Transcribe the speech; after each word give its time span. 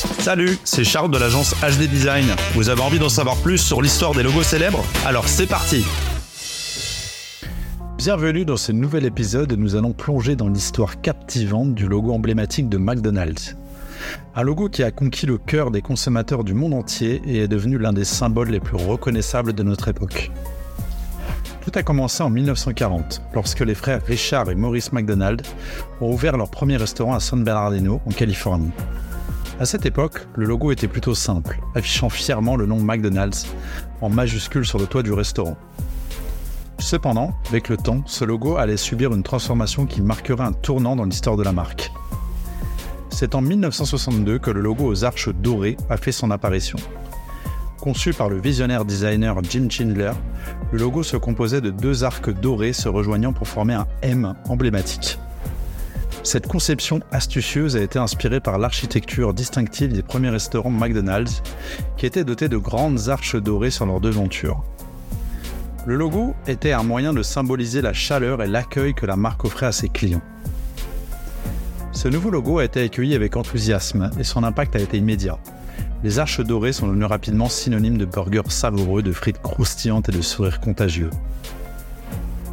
Salut, 0.00 0.56
c'est 0.64 0.82
Charles 0.82 1.10
de 1.10 1.18
l'agence 1.18 1.54
HD 1.56 1.86
Design. 1.86 2.24
Vous 2.54 2.70
avez 2.70 2.80
envie 2.80 2.98
d'en 2.98 3.10
savoir 3.10 3.36
plus 3.36 3.58
sur 3.58 3.82
l'histoire 3.82 4.14
des 4.14 4.22
logos 4.22 4.42
célèbres? 4.42 4.82
Alors 5.04 5.28
c'est 5.28 5.46
parti 5.46 5.84
Bienvenue 7.98 8.46
dans 8.46 8.56
ce 8.56 8.72
nouvel 8.72 9.04
épisode 9.04 9.52
où 9.52 9.56
nous 9.56 9.76
allons 9.76 9.92
plonger 9.92 10.36
dans 10.36 10.48
l'histoire 10.48 11.02
captivante 11.02 11.74
du 11.74 11.86
logo 11.86 12.14
emblématique 12.14 12.70
de 12.70 12.78
McDonald's. 12.78 13.56
Un 14.34 14.42
logo 14.42 14.70
qui 14.70 14.82
a 14.82 14.90
conquis 14.90 15.26
le 15.26 15.36
cœur 15.36 15.70
des 15.70 15.82
consommateurs 15.82 16.44
du 16.44 16.54
monde 16.54 16.72
entier 16.72 17.20
et 17.26 17.40
est 17.40 17.48
devenu 17.48 17.76
l'un 17.76 17.92
des 17.92 18.04
symboles 18.04 18.48
les 18.48 18.60
plus 18.60 18.76
reconnaissables 18.76 19.52
de 19.52 19.62
notre 19.62 19.88
époque. 19.88 20.30
Tout 21.60 21.72
a 21.74 21.82
commencé 21.82 22.22
en 22.22 22.30
1940, 22.30 23.20
lorsque 23.34 23.60
les 23.60 23.74
frères 23.74 24.00
Richard 24.06 24.48
et 24.48 24.54
Maurice 24.54 24.94
McDonald 24.94 25.42
ont 26.00 26.10
ouvert 26.10 26.38
leur 26.38 26.50
premier 26.50 26.78
restaurant 26.78 27.14
à 27.14 27.20
San 27.20 27.44
Bernardino, 27.44 28.00
en 28.06 28.10
Californie. 28.12 28.70
À 29.60 29.66
cette 29.66 29.84
époque, 29.84 30.26
le 30.36 30.46
logo 30.46 30.72
était 30.72 30.88
plutôt 30.88 31.14
simple, 31.14 31.60
affichant 31.74 32.08
fièrement 32.08 32.56
le 32.56 32.64
nom 32.64 32.80
McDonald's 32.80 33.46
en 34.00 34.08
majuscule 34.08 34.64
sur 34.64 34.78
le 34.78 34.86
toit 34.86 35.02
du 35.02 35.12
restaurant. 35.12 35.58
Cependant, 36.78 37.34
avec 37.50 37.68
le 37.68 37.76
temps, 37.76 38.02
ce 38.06 38.24
logo 38.24 38.56
allait 38.56 38.78
subir 38.78 39.12
une 39.12 39.22
transformation 39.22 39.84
qui 39.84 40.00
marquerait 40.00 40.44
un 40.44 40.52
tournant 40.52 40.96
dans 40.96 41.04
l'histoire 41.04 41.36
de 41.36 41.42
la 41.42 41.52
marque. 41.52 41.92
C'est 43.10 43.34
en 43.34 43.42
1962 43.42 44.38
que 44.38 44.50
le 44.50 44.62
logo 44.62 44.86
aux 44.86 45.04
arches 45.04 45.28
dorées 45.28 45.76
a 45.90 45.98
fait 45.98 46.10
son 46.10 46.30
apparition. 46.30 46.78
Conçu 47.82 48.14
par 48.14 48.30
le 48.30 48.40
visionnaire 48.40 48.86
designer 48.86 49.36
Jim 49.42 49.68
Schindler, 49.68 50.12
le 50.72 50.78
logo 50.78 51.02
se 51.02 51.18
composait 51.18 51.60
de 51.60 51.68
deux 51.68 52.02
arcs 52.02 52.30
dorés 52.30 52.72
se 52.72 52.88
rejoignant 52.88 53.34
pour 53.34 53.46
former 53.46 53.74
un 53.74 53.86
M 54.00 54.34
emblématique. 54.48 55.18
Cette 56.22 56.46
conception 56.46 57.00
astucieuse 57.12 57.76
a 57.76 57.80
été 57.80 57.98
inspirée 57.98 58.40
par 58.40 58.58
l'architecture 58.58 59.32
distinctive 59.32 59.92
des 59.92 60.02
premiers 60.02 60.28
restaurants 60.28 60.70
McDonald's, 60.70 61.42
qui 61.96 62.04
étaient 62.04 62.24
dotés 62.24 62.48
de 62.48 62.58
grandes 62.58 63.08
arches 63.08 63.36
dorées 63.36 63.70
sur 63.70 63.86
leur 63.86 64.00
devanture. 64.00 64.62
Le 65.86 65.96
logo 65.96 66.34
était 66.46 66.72
un 66.72 66.82
moyen 66.82 67.14
de 67.14 67.22
symboliser 67.22 67.80
la 67.80 67.94
chaleur 67.94 68.42
et 68.42 68.46
l'accueil 68.46 68.92
que 68.92 69.06
la 69.06 69.16
marque 69.16 69.44
offrait 69.44 69.66
à 69.66 69.72
ses 69.72 69.88
clients. 69.88 70.20
Ce 71.92 72.06
nouveau 72.06 72.30
logo 72.30 72.58
a 72.58 72.64
été 72.64 72.82
accueilli 72.82 73.14
avec 73.14 73.36
enthousiasme 73.36 74.10
et 74.18 74.24
son 74.24 74.44
impact 74.44 74.76
a 74.76 74.80
été 74.80 74.98
immédiat. 74.98 75.38
Les 76.04 76.18
arches 76.18 76.40
dorées 76.40 76.72
sont 76.72 76.86
devenues 76.86 77.06
rapidement 77.06 77.48
synonymes 77.48 77.98
de 77.98 78.04
burgers 78.04 78.50
savoureux, 78.50 79.02
de 79.02 79.12
frites 79.12 79.40
croustillantes 79.40 80.10
et 80.10 80.12
de 80.12 80.22
sourires 80.22 80.60
contagieux. 80.60 81.10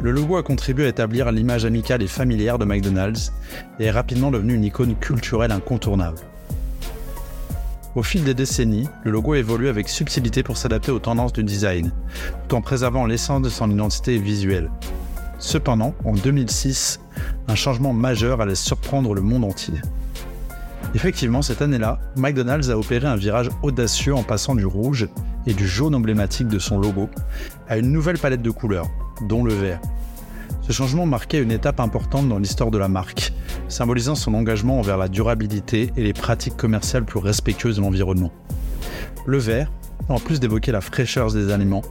Le 0.00 0.12
logo 0.12 0.36
a 0.36 0.44
contribué 0.44 0.86
à 0.86 0.88
établir 0.88 1.32
l'image 1.32 1.64
amicale 1.64 2.02
et 2.02 2.06
familière 2.06 2.58
de 2.58 2.64
McDonald's 2.64 3.32
et 3.80 3.86
est 3.86 3.90
rapidement 3.90 4.30
devenu 4.30 4.54
une 4.54 4.62
icône 4.62 4.94
culturelle 4.94 5.50
incontournable. 5.50 6.18
Au 7.96 8.04
fil 8.04 8.22
des 8.22 8.34
décennies, 8.34 8.88
le 9.02 9.10
logo 9.10 9.32
a 9.32 9.38
évolué 9.38 9.68
avec 9.68 9.88
subtilité 9.88 10.44
pour 10.44 10.56
s'adapter 10.56 10.92
aux 10.92 11.00
tendances 11.00 11.32
du 11.32 11.42
design, 11.42 11.90
tout 12.46 12.54
en 12.54 12.60
préservant 12.60 13.06
l'essence 13.06 13.42
de 13.42 13.48
son 13.48 13.68
identité 13.72 14.18
visuelle. 14.18 14.70
Cependant, 15.40 15.94
en 16.04 16.12
2006, 16.12 17.00
un 17.48 17.56
changement 17.56 17.92
majeur 17.92 18.40
allait 18.40 18.54
surprendre 18.54 19.14
le 19.14 19.20
monde 19.20 19.44
entier. 19.44 19.80
Effectivement, 20.94 21.42
cette 21.42 21.60
année-là, 21.60 21.98
McDonald's 22.14 22.70
a 22.70 22.78
opéré 22.78 23.08
un 23.08 23.16
virage 23.16 23.50
audacieux 23.62 24.14
en 24.14 24.22
passant 24.22 24.54
du 24.54 24.64
rouge 24.64 25.08
et 25.48 25.54
du 25.54 25.66
jaune 25.66 25.96
emblématique 25.96 26.48
de 26.48 26.60
son 26.60 26.78
logo 26.78 27.10
à 27.68 27.78
une 27.78 27.90
nouvelle 27.90 28.18
palette 28.18 28.42
de 28.42 28.50
couleurs, 28.50 28.88
dont 29.22 29.44
le 29.44 29.54
vert. 29.54 29.80
Ce 30.62 30.72
changement 30.72 31.06
marquait 31.06 31.42
une 31.42 31.50
étape 31.50 31.80
importante 31.80 32.28
dans 32.28 32.38
l'histoire 32.38 32.70
de 32.70 32.78
la 32.78 32.88
marque, 32.88 33.32
symbolisant 33.68 34.14
son 34.14 34.34
engagement 34.34 34.78
envers 34.78 34.98
la 34.98 35.08
durabilité 35.08 35.90
et 35.96 36.02
les 36.02 36.12
pratiques 36.12 36.56
commerciales 36.56 37.04
plus 37.04 37.18
respectueuses 37.18 37.76
de 37.76 37.80
l'environnement. 37.80 38.32
Le 39.26 39.38
vert, 39.38 39.70
en 40.08 40.18
plus 40.18 40.40
d'évoquer 40.40 40.72
la 40.72 40.80
fraîcheur 40.80 41.32
des 41.32 41.52
aliments, 41.52 41.82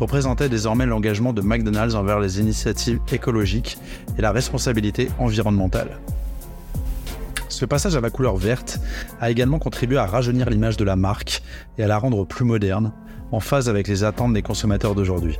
représentait 0.00 0.48
désormais 0.48 0.86
l'engagement 0.86 1.32
de 1.32 1.42
McDonald's 1.42 1.94
envers 1.94 2.20
les 2.20 2.40
initiatives 2.40 3.00
écologiques 3.12 3.78
et 4.18 4.22
la 4.22 4.32
responsabilité 4.32 5.08
environnementale. 5.18 5.98
Ce 7.48 7.64
passage 7.64 7.96
à 7.96 8.00
la 8.00 8.10
couleur 8.10 8.36
verte 8.36 8.80
a 9.20 9.30
également 9.30 9.58
contribué 9.58 9.98
à 9.98 10.06
rajeunir 10.06 10.50
l'image 10.50 10.76
de 10.76 10.84
la 10.84 10.96
marque 10.96 11.42
et 11.78 11.84
à 11.84 11.86
la 11.86 11.98
rendre 11.98 12.24
plus 12.24 12.44
moderne, 12.44 12.92
en 13.32 13.40
phase 13.40 13.68
avec 13.68 13.88
les 13.88 14.04
attentes 14.04 14.32
des 14.32 14.42
consommateurs 14.42 14.94
d'aujourd'hui. 14.94 15.38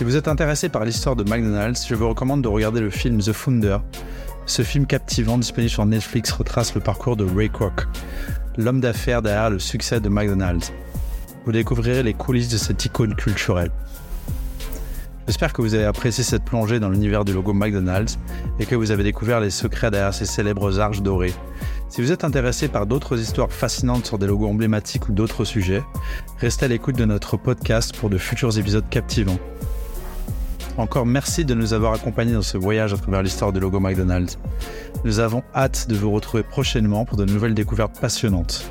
Si 0.00 0.04
vous 0.04 0.16
êtes 0.16 0.28
intéressé 0.28 0.70
par 0.70 0.86
l'histoire 0.86 1.14
de 1.14 1.24
McDonald's, 1.24 1.86
je 1.86 1.94
vous 1.94 2.08
recommande 2.08 2.40
de 2.40 2.48
regarder 2.48 2.80
le 2.80 2.88
film 2.88 3.20
The 3.20 3.34
Founder. 3.34 3.76
Ce 4.46 4.62
film 4.62 4.86
captivant 4.86 5.36
disponible 5.36 5.68
sur 5.68 5.84
Netflix 5.84 6.32
retrace 6.32 6.74
le 6.74 6.80
parcours 6.80 7.18
de 7.18 7.26
Ray 7.26 7.50
Kroc, 7.50 7.82
l'homme 8.56 8.80
d'affaires 8.80 9.20
derrière 9.20 9.50
le 9.50 9.58
succès 9.58 10.00
de 10.00 10.08
McDonald's. 10.08 10.72
Vous 11.44 11.52
découvrirez 11.52 12.02
les 12.02 12.14
coulisses 12.14 12.48
de 12.48 12.56
cette 12.56 12.82
icône 12.82 13.14
culturelle. 13.14 13.70
J'espère 15.26 15.52
que 15.52 15.60
vous 15.60 15.74
avez 15.74 15.84
apprécié 15.84 16.24
cette 16.24 16.46
plongée 16.46 16.80
dans 16.80 16.88
l'univers 16.88 17.26
du 17.26 17.34
logo 17.34 17.52
McDonald's 17.52 18.18
et 18.58 18.64
que 18.64 18.76
vous 18.76 18.92
avez 18.92 19.02
découvert 19.02 19.40
les 19.40 19.50
secrets 19.50 19.90
derrière 19.90 20.14
ces 20.14 20.24
célèbres 20.24 20.80
arches 20.80 21.02
dorées. 21.02 21.34
Si 21.90 22.00
vous 22.00 22.10
êtes 22.10 22.24
intéressé 22.24 22.68
par 22.68 22.86
d'autres 22.86 23.20
histoires 23.20 23.52
fascinantes 23.52 24.06
sur 24.06 24.16
des 24.16 24.26
logos 24.26 24.48
emblématiques 24.48 25.10
ou 25.10 25.12
d'autres 25.12 25.44
sujets, 25.44 25.84
restez 26.38 26.64
à 26.64 26.68
l'écoute 26.68 26.96
de 26.96 27.04
notre 27.04 27.36
podcast 27.36 27.94
pour 27.94 28.08
de 28.08 28.16
futurs 28.16 28.56
épisodes 28.56 28.88
captivants. 28.88 29.38
Encore 30.76 31.06
merci 31.06 31.44
de 31.44 31.54
nous 31.54 31.72
avoir 31.72 31.92
accompagnés 31.92 32.32
dans 32.32 32.42
ce 32.42 32.56
voyage 32.56 32.92
à 32.92 32.96
travers 32.96 33.22
l'histoire 33.22 33.52
du 33.52 33.60
logo 33.60 33.80
McDonald's. 33.80 34.38
Nous 35.04 35.20
avons 35.20 35.42
hâte 35.54 35.88
de 35.88 35.96
vous 35.96 36.10
retrouver 36.10 36.42
prochainement 36.42 37.04
pour 37.04 37.16
de 37.16 37.24
nouvelles 37.24 37.54
découvertes 37.54 38.00
passionnantes. 38.00 38.64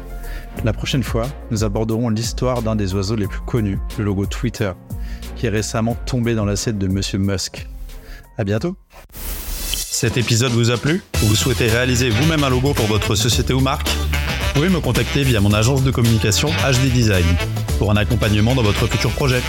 La 0.63 0.73
prochaine 0.73 1.03
fois, 1.03 1.27
nous 1.51 1.63
aborderons 1.63 2.09
l'histoire 2.09 2.61
d'un 2.61 2.75
des 2.75 2.93
oiseaux 2.93 3.15
les 3.15 3.27
plus 3.27 3.41
connus, 3.41 3.79
le 3.97 4.05
logo 4.05 4.25
Twitter, 4.25 4.71
qui 5.35 5.45
est 5.45 5.49
récemment 5.49 5.95
tombé 6.05 6.35
dans 6.35 6.45
l'assiette 6.45 6.77
de 6.77 6.87
Monsieur 6.87 7.19
Musk. 7.19 7.67
À 8.37 8.43
bientôt. 8.43 8.75
Cet 9.11 10.17
épisode 10.17 10.51
vous 10.51 10.71
a 10.71 10.77
plu? 10.77 11.03
Ou 11.21 11.27
vous 11.27 11.35
souhaitez 11.35 11.67
réaliser 11.67 12.09
vous-même 12.09 12.43
un 12.43 12.49
logo 12.49 12.73
pour 12.73 12.85
votre 12.85 13.15
société 13.15 13.53
ou 13.53 13.59
marque? 13.59 13.89
Vous 13.89 14.53
pouvez 14.53 14.69
me 14.69 14.79
contacter 14.79 15.23
via 15.23 15.41
mon 15.41 15.53
agence 15.53 15.83
de 15.83 15.91
communication 15.91 16.49
HD 16.49 16.91
Design 16.91 17.25
pour 17.77 17.91
un 17.91 17.97
accompagnement 17.97 18.55
dans 18.55 18.63
votre 18.63 18.87
futur 18.87 19.11
projet. 19.11 19.41